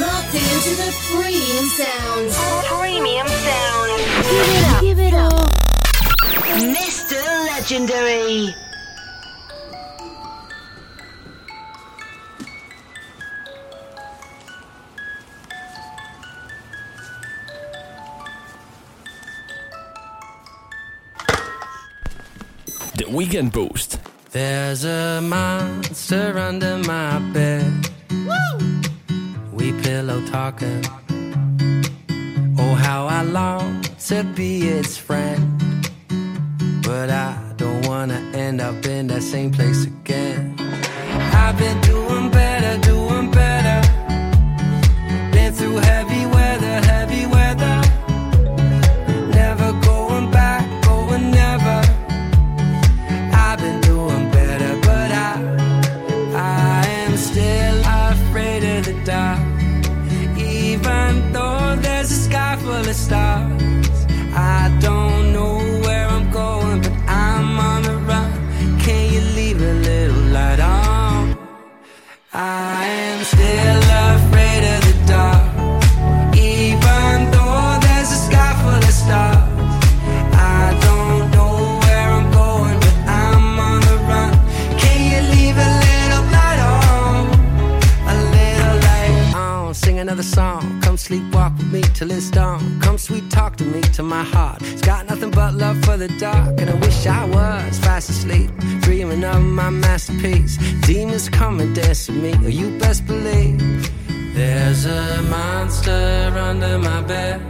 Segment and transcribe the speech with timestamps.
[0.00, 2.30] Locked into the premium sound.
[2.66, 3.90] Premium sound.
[4.28, 4.80] Give it up.
[4.82, 5.32] Give it up.
[6.60, 7.18] Mr.
[7.46, 8.54] Legendary.
[22.96, 23.98] The Weekend Boost.
[24.32, 27.88] There's a monster under my bed.
[28.10, 28.55] Woo!
[29.72, 30.82] pillow talking.
[32.58, 35.42] Oh, how I long to be its friend.
[36.82, 40.54] But I don't wanna end up in that same place again.
[40.58, 42.05] I've been doing
[91.96, 92.78] till it's dawn.
[92.80, 94.60] Come sweet talk to me, to my heart.
[94.62, 98.50] It's got nothing but love for the dark, and I wish I was fast asleep,
[98.82, 100.58] dreaming of my masterpiece.
[100.82, 103.58] Demons come and dance with me, or you best believe.
[104.34, 107.40] There's a monster under my bed.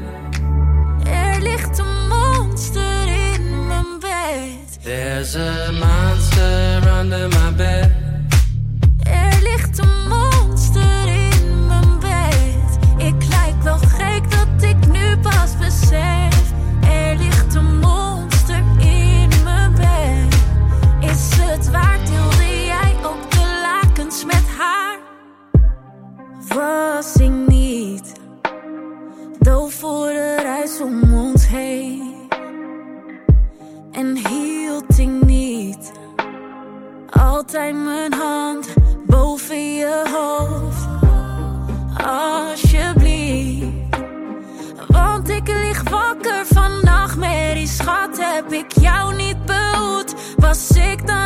[1.05, 4.83] Er ligt een monster in mijn bed.
[4.83, 8.06] There's a monster under my bed.
[26.57, 28.13] was ik niet.
[29.39, 32.15] Doof voor de reis om ons heen.
[33.93, 35.93] En hield ik niet.
[37.11, 38.69] Altijd mijn hand
[39.07, 40.87] boven je hoofd.
[42.07, 43.67] Alsjeblieft.
[44.89, 47.67] Want ik lig wakker van nachtmerrie.
[47.67, 50.15] Schat, heb ik jou niet behoed?
[50.37, 51.26] Was ik dan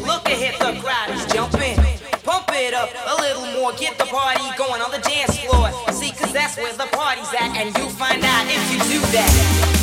[0.00, 1.76] Look ahead, the crowd is jumping.
[2.22, 5.70] Pump it up a little more, get the party going on the dance floor.
[5.92, 9.74] See, cause that's where the party's at, and you find out if you do that.